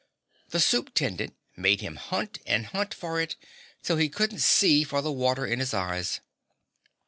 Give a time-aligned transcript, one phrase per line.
[0.49, 3.35] The Supe'tendent made him hunt and hunt for it
[3.83, 6.21] till he couldn't see for the water in his eyes.